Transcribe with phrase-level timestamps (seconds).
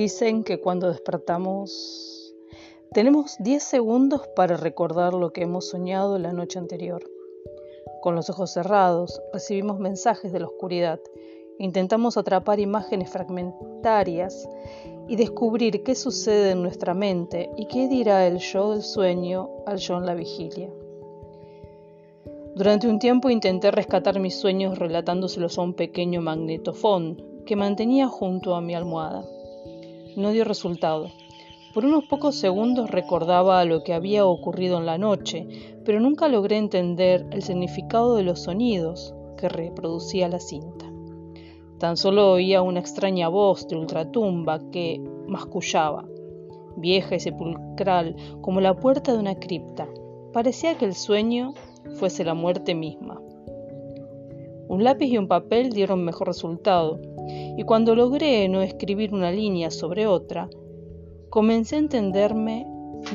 [0.00, 2.34] Dicen que cuando despertamos
[2.94, 7.04] tenemos 10 segundos para recordar lo que hemos soñado la noche anterior.
[8.00, 11.00] Con los ojos cerrados recibimos mensajes de la oscuridad,
[11.58, 14.48] intentamos atrapar imágenes fragmentarias
[15.06, 19.76] y descubrir qué sucede en nuestra mente y qué dirá el yo del sueño al
[19.76, 20.70] yo en la vigilia.
[22.54, 28.54] Durante un tiempo intenté rescatar mis sueños relatándoselos a un pequeño magnetofón que mantenía junto
[28.54, 29.26] a mi almohada.
[30.16, 31.10] No dio resultado.
[31.72, 35.46] Por unos pocos segundos recordaba lo que había ocurrido en la noche,
[35.84, 40.90] pero nunca logré entender el significado de los sonidos que reproducía la cinta.
[41.78, 46.04] Tan solo oía una extraña voz de ultratumba que mascullaba,
[46.76, 49.88] vieja y sepulcral como la puerta de una cripta.
[50.32, 51.54] Parecía que el sueño
[51.94, 53.20] fuese la muerte misma.
[54.68, 57.00] Un lápiz y un papel dieron mejor resultado,
[57.60, 60.48] y cuando logré no escribir una línea sobre otra,
[61.28, 62.66] comencé a entenderme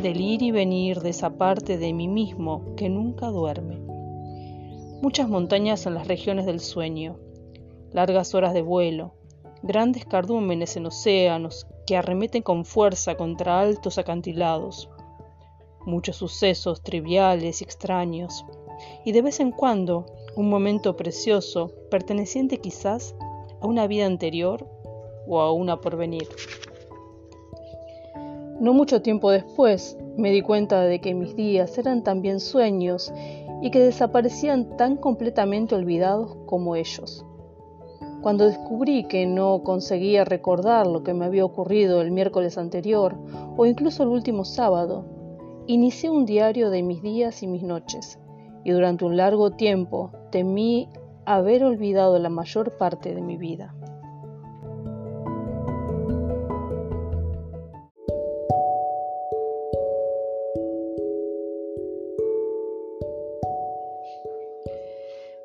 [0.04, 3.80] del ir y venir de esa parte de mí mismo que nunca duerme.
[5.02, 7.18] Muchas montañas en las regiones del sueño,
[7.92, 9.16] largas horas de vuelo,
[9.64, 14.92] grandes cardúmenes en océanos que arremeten con fuerza contra altos acantilados,
[15.88, 18.46] muchos sucesos triviales y extraños,
[19.06, 23.16] y de vez en cuando un momento precioso perteneciente quizás
[23.62, 24.68] a una vida anterior
[25.28, 26.28] o a una porvenir.
[28.60, 33.12] No mucho tiempo después me di cuenta de que mis días eran también sueños
[33.62, 37.26] y que desaparecían tan completamente olvidados como ellos.
[38.22, 43.16] Cuando descubrí que no conseguía recordar lo que me había ocurrido el miércoles anterior
[43.58, 45.06] o incluso el último sábado,
[45.68, 48.20] inicié un diario de mis días y mis noches,
[48.64, 50.90] y durante un largo tiempo temí
[51.26, 53.74] haber olvidado la mayor parte de mi vida.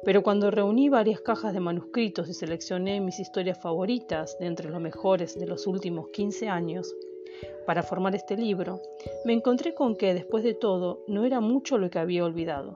[0.02, 4.80] Pero cuando reuní varias cajas de manuscritos y seleccioné mis historias favoritas de entre los
[4.80, 6.96] mejores de los últimos 15 años,
[7.66, 8.80] para formar este libro,
[9.24, 12.74] me encontré con que, después de todo, no era mucho lo que había olvidado.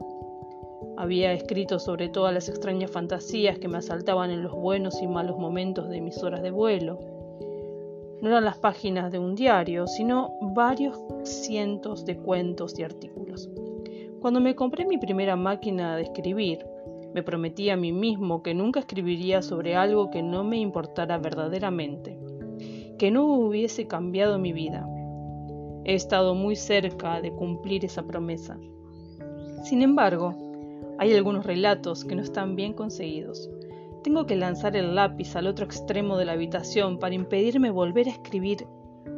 [0.97, 5.39] Había escrito sobre todas las extrañas fantasías que me asaltaban en los buenos y malos
[5.39, 6.99] momentos de mis horas de vuelo.
[8.23, 13.51] No eran las páginas de un diario, sino varios cientos de cuentos y artículos.
[14.21, 16.65] Cuando me compré mi primera máquina de escribir,
[17.13, 22.19] me prometí a mí mismo que nunca escribiría sobre algo que no me importara verdaderamente,
[22.99, 24.89] que no hubiese cambiado mi vida.
[25.85, 28.59] He estado muy cerca de cumplir esa promesa.
[29.65, 30.35] Sin embargo,
[30.99, 33.51] hay algunos relatos que no están bien conseguidos.
[34.03, 38.13] Tengo que lanzar el lápiz al otro extremo de la habitación para impedirme volver a
[38.13, 38.67] escribir.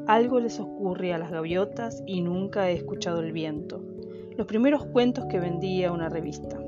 [0.07, 3.83] Algo les ocurre a las gaviotas y nunca he escuchado el viento.
[4.37, 6.59] Los primeros cuentos que vendía una revista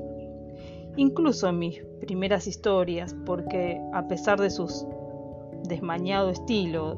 [0.99, 4.67] incluso mis primeras historias, porque a pesar de su
[5.63, 6.97] desmañado estilo,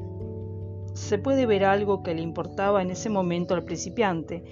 [0.94, 4.44] se puede ver algo que le importaba en ese momento al principiante,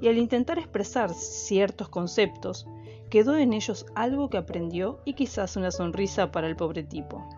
[0.00, 2.66] y al intentar expresar ciertos conceptos,
[3.08, 7.28] quedó en ellos algo que aprendió y quizás una sonrisa para el pobre tipo.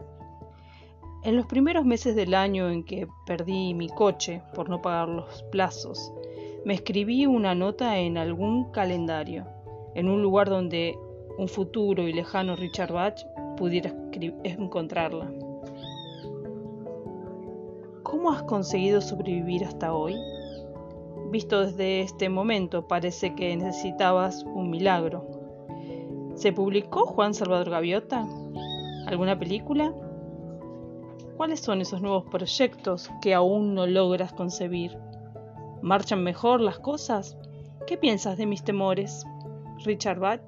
[1.22, 5.42] En los primeros meses del año en que perdí mi coche por no pagar los
[5.44, 6.12] plazos,
[6.64, 9.46] me escribí una nota en algún calendario,
[9.94, 10.98] en un lugar donde
[11.38, 13.20] un futuro y lejano Richard Bach
[13.56, 13.94] pudiera
[14.44, 15.30] encontrarla.
[18.02, 20.16] ¿Cómo has conseguido sobrevivir hasta hoy?
[21.30, 25.29] Visto desde este momento, parece que necesitabas un milagro.
[26.40, 28.26] ¿Se publicó Juan Salvador Gaviota?
[29.06, 29.92] ¿Alguna película?
[31.36, 34.96] ¿Cuáles son esos nuevos proyectos que aún no logras concebir?
[35.82, 37.36] ¿Marchan mejor las cosas?
[37.86, 39.26] ¿Qué piensas de mis temores?
[39.84, 40.40] Richard Bach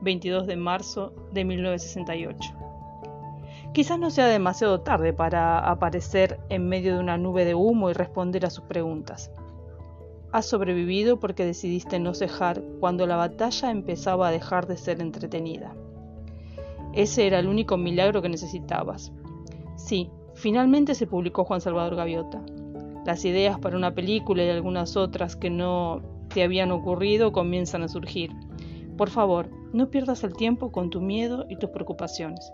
[0.00, 2.54] 22 de marzo de 1968.
[3.74, 7.92] Quizás no sea demasiado tarde para aparecer en medio de una nube de humo y
[7.92, 9.30] responder a sus preguntas.
[10.34, 15.76] Has sobrevivido porque decidiste no cejar cuando la batalla empezaba a dejar de ser entretenida.
[16.92, 19.12] Ese era el único milagro que necesitabas.
[19.76, 22.42] Sí, finalmente se publicó Juan Salvador Gaviota.
[23.06, 26.02] Las ideas para una película y algunas otras que no
[26.34, 28.32] te habían ocurrido comienzan a surgir.
[28.96, 32.52] Por favor, no pierdas el tiempo con tu miedo y tus preocupaciones.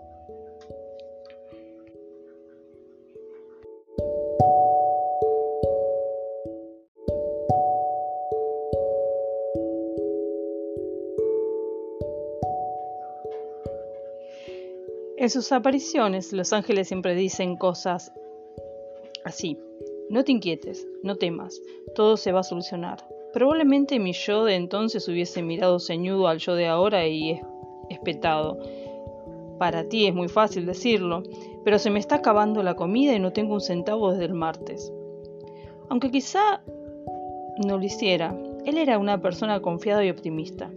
[15.21, 18.11] En sus apariciones, los ángeles siempre dicen cosas
[19.23, 19.55] así.
[20.09, 21.61] No te inquietes, no temas,
[21.93, 23.07] todo se va a solucionar.
[23.31, 27.39] Probablemente mi yo de entonces hubiese mirado ceñudo al yo de ahora y
[27.91, 28.57] espetado.
[29.59, 31.21] Para ti es muy fácil decirlo,
[31.63, 34.91] pero se me está acabando la comida y no tengo un centavo desde el martes.
[35.89, 36.63] Aunque quizá
[37.63, 38.35] no lo hiciera,
[38.65, 40.71] él era una persona confiada y optimista,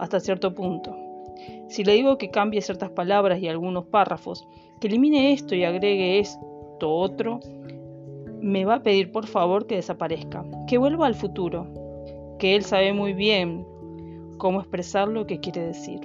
[0.00, 1.05] hasta cierto punto.
[1.68, 4.46] Si le digo que cambie ciertas palabras y algunos párrafos,
[4.80, 6.46] que elimine esto y agregue esto
[6.82, 7.40] otro,
[8.40, 11.66] me va a pedir por favor que desaparezca, que vuelva al futuro,
[12.38, 13.66] que él sabe muy bien
[14.38, 16.00] cómo expresar lo que quiere decir.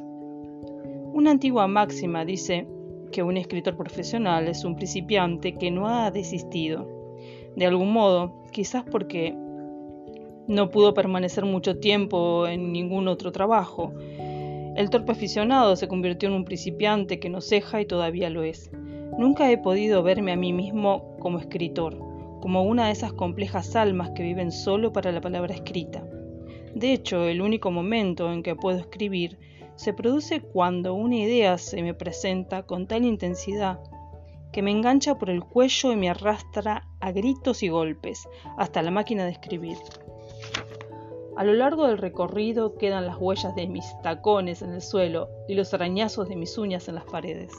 [1.14, 2.68] Una antigua máxima dice
[3.12, 6.88] que un escritor profesional es un principiante que no ha desistido.
[7.56, 9.36] De algún modo, quizás porque
[10.48, 13.94] no pudo permanecer mucho tiempo en ningún otro trabajo.
[14.76, 18.72] El torpe aficionado se convirtió en un principiante que no ceja y todavía lo es.
[19.18, 21.98] Nunca he podido verme a mí mismo como escritor,
[22.42, 26.04] como una de esas complejas almas que viven solo para la palabra escrita.
[26.74, 29.38] De hecho, el único momento en que puedo escribir
[29.76, 33.80] se produce cuando una idea se me presenta con tal intensidad
[34.52, 38.28] que me engancha por el cuello y me arrastra a gritos y golpes
[38.58, 39.78] hasta la máquina de escribir.
[41.38, 45.56] A lo largo del recorrido quedan las huellas de mis tacones en el suelo y
[45.56, 47.52] los arañazos de mis uñas en las paredes.